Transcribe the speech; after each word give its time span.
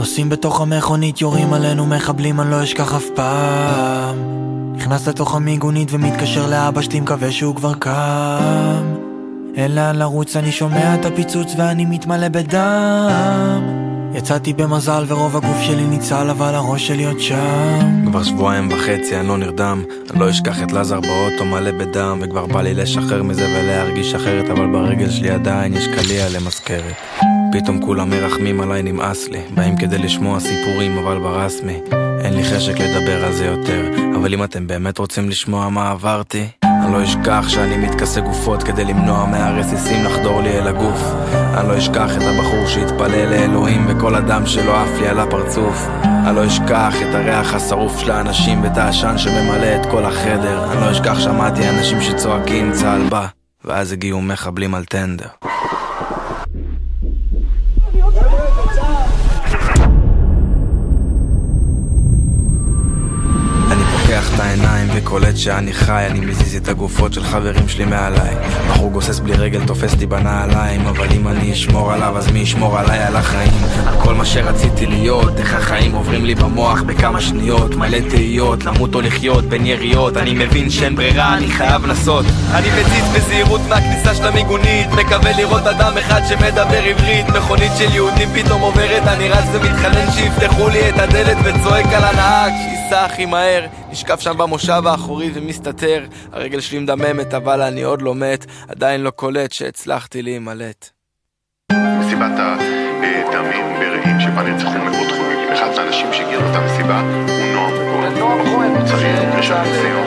נוסעים 0.00 0.28
בתוך 0.28 0.60
המכונית, 0.60 1.20
יורים 1.20 1.52
עלינו 1.52 1.86
מחבלים, 1.86 2.40
אני 2.40 2.50
לא 2.50 2.62
אשכח 2.62 2.94
אף 2.94 3.04
פעם. 3.14 4.16
נכנס 4.76 5.08
לתוך 5.08 5.34
המיגונית 5.34 5.88
ומתקשר 5.92 6.50
לאבא 6.50 6.82
שלי, 6.82 7.00
מקווה 7.00 7.32
שהוא 7.32 7.56
כבר 7.56 7.74
קם. 7.74 8.94
אין 9.54 9.74
לאן 9.74 9.96
לרוץ, 9.96 10.36
אני 10.36 10.52
שומע 10.52 10.94
את 10.94 11.04
הפיצוץ 11.04 11.54
ואני 11.56 11.84
מתמלא 11.84 12.28
בדם. 12.28 13.89
יצאתי 14.14 14.52
במזל 14.52 15.04
ורוב 15.08 15.36
הגוף 15.36 15.60
שלי 15.60 15.84
ניצל, 15.84 16.30
אבל 16.30 16.54
הראש 16.54 16.86
שלי 16.86 17.04
עוד 17.04 17.20
שם. 17.20 18.06
כבר 18.06 18.22
שבועיים 18.22 18.68
וחצי 18.72 19.16
אני 19.16 19.28
לא 19.28 19.38
נרדם. 19.38 19.82
אני 20.10 20.20
לא 20.20 20.30
אשכח 20.30 20.62
את 20.62 20.72
לזר 20.72 21.00
באוטו 21.00 21.44
מלא 21.44 21.70
בדם 21.70 22.18
וכבר 22.22 22.46
בא 22.46 22.62
לי 22.62 22.74
לשחרר 22.74 23.22
מזה 23.22 23.46
ולהרגיש 23.48 24.14
אחרת 24.14 24.50
אבל 24.50 24.66
ברגל 24.72 25.10
שלי 25.10 25.30
עדיין 25.30 25.74
יש 25.74 25.86
קליע 25.86 26.28
למזכרת. 26.28 26.94
פתאום 27.52 27.80
כולם 27.80 28.10
מרחמים 28.10 28.60
עליי 28.60 28.82
נמאס 28.82 29.28
לי. 29.28 29.40
באים 29.54 29.76
כדי 29.76 29.98
לשמוע 29.98 30.40
סיפורים 30.40 30.98
אבל 30.98 31.18
ברסמי 31.18 31.80
אין 32.24 32.34
לי 32.34 32.44
חשק 32.44 32.74
לדבר 32.80 33.24
על 33.24 33.32
זה 33.32 33.44
יותר. 33.44 33.90
אבל 34.16 34.34
אם 34.34 34.44
אתם 34.44 34.66
באמת 34.66 34.98
רוצים 34.98 35.28
לשמוע 35.28 35.68
מה 35.68 35.90
עברתי 35.90 36.46
אני 36.84 36.92
לא 36.92 37.04
אשכח 37.04 37.48
שאני 37.48 37.76
מתכסה 37.76 38.20
גופות 38.20 38.62
כדי 38.62 38.84
למנוע 38.84 39.26
מהרסיסים 39.26 40.04
לחדור 40.04 40.40
לי 40.42 40.58
אל 40.58 40.68
הגוף. 40.68 41.00
אני 41.34 41.68
לא 41.68 41.78
אשכח 41.78 42.16
את 42.16 42.22
הבחור 42.22 42.66
שהתפלל 42.66 43.30
לאלוהים 43.30 43.86
וכל 43.88 44.14
אדם 44.14 44.46
שלא 44.46 44.80
עף 44.80 45.00
לי 45.00 45.08
על 45.08 45.20
הפרצוף. 45.20 45.88
אני 46.02 46.36
לא 46.36 46.46
אשכח 46.46 46.94
את 47.02 47.14
הריח 47.14 47.54
השרוף 47.54 47.98
של 47.98 48.10
האנשים 48.10 48.62
ואת 48.62 48.76
העשן 48.76 49.18
שממלא 49.18 49.76
את 49.76 49.86
כל 49.90 50.04
החדר. 50.04 50.72
אני 50.72 50.80
לא 50.80 50.92
אשכח 50.92 51.18
שמעתי 51.18 51.68
אנשים 51.68 52.00
שצועקים 52.00 52.72
צה"ל 52.72 53.08
בא. 53.08 53.26
ואז 53.64 53.92
הגיעו 53.92 54.22
מחבלים 54.22 54.74
על 54.74 54.84
טנדר 54.84 55.26
וקולט 65.10 65.36
שאני 65.36 65.72
חי 65.72 66.06
אני 66.10 66.20
מזיז 66.20 66.56
את 66.56 66.68
הגופות 66.68 67.12
של 67.12 67.24
חברים 67.24 67.68
שלי 67.68 67.84
מעליי. 67.84 68.34
בחור 68.68 68.90
גוסס 68.90 69.18
בלי 69.18 69.32
רגל 69.32 69.66
תופס 69.66 69.92
אותי 69.92 70.06
בנעליים 70.06 70.86
אבל 70.86 71.06
אם 71.12 71.28
אני 71.28 71.52
אשמור 71.52 71.92
עליו 71.92 72.18
אז 72.18 72.30
מי 72.30 72.38
ישמור 72.38 72.78
עליי 72.78 72.98
על 72.98 73.16
החיים? 73.16 73.62
על 73.86 73.94
כל 74.04 74.14
מה 74.14 74.24
שרציתי 74.24 74.86
להיות 74.86 75.38
איך 75.38 75.54
החיים 75.54 75.92
עוברים 75.92 76.24
לי 76.24 76.34
במוח 76.34 76.82
בכמה 76.82 77.20
שניות 77.20 77.74
מלא 77.74 77.98
תהיות 78.10 78.64
למות 78.64 78.94
או 78.94 79.00
לחיות 79.00 79.44
בין 79.44 79.66
יריות. 79.66 80.16
אני 80.16 80.34
מבין 80.34 80.70
שאין 80.70 80.96
ברירה 80.96 81.36
אני 81.36 81.48
חייב 81.48 81.86
לנסות. 81.86 82.26
אני 82.54 82.68
מציץ 82.70 83.04
בזהירות 83.14 83.60
מהכניסה 83.68 84.14
של 84.14 84.26
המיגונית 84.26 84.88
מקווה 84.92 85.32
לראות 85.36 85.66
אדם 85.66 85.92
אחד 85.98 86.20
שמדבר 86.28 86.82
עברית. 86.84 87.28
מכונית 87.28 87.72
של 87.78 87.94
יהודים 87.94 88.28
פתאום 88.34 88.60
עוברת 88.60 89.02
אני 89.06 89.28
רץ 89.28 89.44
ומתחנן 89.52 90.10
שיפתחו 90.10 90.68
לי 90.68 90.88
את 90.88 90.98
הדלת 90.98 91.36
וצועק 91.44 91.86
על 91.86 92.04
הנהג 92.04 92.52
שייסע 92.90 93.04
הכי 93.04 93.26
מהר 93.26 93.66
נשכב 93.90 94.18
שם 94.18 94.38
במושב 94.38 94.82
האחורי 94.86 95.30
ומסתתר 95.34 96.06
הרגל 96.32 96.60
שלי 96.60 96.78
מדממת 96.78 97.34
אבל 97.34 97.62
אני 97.62 97.82
עוד 97.82 98.02
לא 98.02 98.14
מת 98.14 98.46
עדיין 98.68 99.00
לא 99.00 99.10
קולט 99.10 99.52
שהצלחתי 99.52 100.22
להימלט 100.22 100.90
מסיבת 101.72 102.40
הדמים 103.30 103.66
ברעים 103.78 104.20
שבה 104.20 104.42
נרצחו 104.42 104.78
מאות 104.78 105.10
חוגגים. 105.10 105.52
אחד 105.52 105.70
מהאנשים 105.76 106.12
שהגיעו 106.12 106.42
לאותה 106.42 106.60
מסיבה 106.60 107.00
הוא 107.00 107.52
נועם 107.52 108.44
כהן. 108.44 108.74
בחור 108.74 108.86
צעיר, 108.86 109.36
ראשון 109.36 109.56
לציון. 109.60 110.06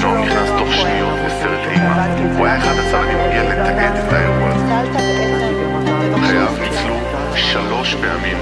נועם 0.00 0.24
נכנס 0.24 0.48
תוך 0.58 0.72
שניות 0.72 1.18
לסרט 1.26 1.68
אימה. 1.70 2.06
הוא 2.38 2.46
היה 2.46 2.58
אחד 2.58 2.74
הצלמים 2.78 3.18
הגיע 3.18 3.42
לתעד 3.42 3.96
את 3.96 4.12
האירוע 4.12 4.48
הזה. 4.48 4.64
חייו 6.26 6.52
ניצלו 6.60 6.96
שלוש 7.34 7.94
פעמים. 7.94 8.39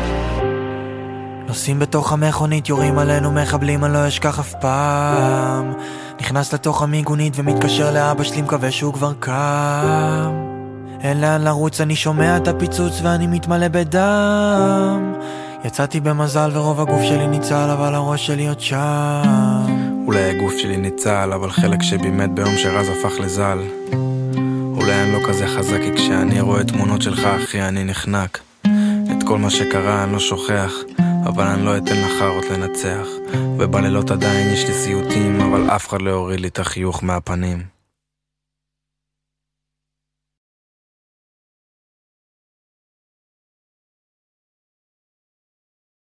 נוסעים 1.58 1.78
בתוך 1.78 2.12
המכונית, 2.12 2.68
יורים 2.68 2.98
עלינו 2.98 3.32
מחבלים, 3.32 3.84
אני 3.84 3.92
לא 3.92 4.08
אשכח 4.08 4.38
אף 4.38 4.54
פעם. 4.60 5.72
נכנס 6.20 6.54
לתוך 6.54 6.82
המיגונית 6.82 7.32
ומתקשר 7.36 7.92
לאבא 7.92 8.24
שלי, 8.24 8.42
מקווה 8.42 8.70
שהוא 8.70 8.94
כבר 8.94 9.12
קם. 9.20 10.32
אין 11.00 11.20
לאן 11.20 11.42
לרוץ, 11.42 11.80
אני 11.80 11.96
שומע 11.96 12.36
את 12.36 12.48
הפיצוץ 12.48 13.00
ואני 13.02 13.26
מתמלא 13.26 13.68
בדם. 13.68 15.14
יצאתי 15.64 16.00
במזל 16.00 16.50
ורוב 16.52 16.80
הגוף 16.80 17.02
שלי 17.02 17.26
ניצל, 17.26 17.70
אבל 17.72 17.94
הראש 17.94 18.26
שלי 18.26 18.48
עוד 18.48 18.60
שם. 18.60 19.66
אולי 20.06 20.30
הגוף 20.30 20.52
שלי 20.58 20.76
ניצל, 20.76 21.30
אבל 21.34 21.50
חלק 21.50 21.82
שבי 21.82 22.10
מת 22.10 22.30
ביום 22.30 22.56
שרז 22.56 22.88
הפך 22.88 23.20
לזל. 23.20 23.58
אולי 24.76 25.02
אני 25.02 25.12
לא 25.12 25.18
כזה 25.28 25.46
חזק, 25.46 25.80
כי 25.80 25.92
כשאני 25.94 26.40
רואה 26.40 26.64
תמונות 26.64 27.02
שלך, 27.02 27.28
אחי, 27.44 27.62
אני 27.62 27.84
נחנק. 27.84 28.38
את 29.12 29.22
כל 29.26 29.38
מה 29.38 29.50
שקרה 29.50 30.04
אני 30.04 30.12
לא 30.12 30.18
שוכח, 30.18 30.72
אבל 31.28 31.44
אני 31.44 31.64
לא 31.64 31.76
אתן 31.76 31.96
לחארות 32.04 32.44
לנצח. 32.50 33.06
ובלילות 33.58 34.10
עדיין 34.10 34.50
יש 34.52 34.64
לי 34.64 34.74
סיוטים, 34.74 35.40
אבל 35.40 35.70
אף 35.70 35.88
אחד 35.88 36.02
לא 36.02 36.10
יוריד 36.10 36.40
לי 36.40 36.48
את 36.48 36.58
החיוך 36.58 37.04
מהפנים. 37.04 37.77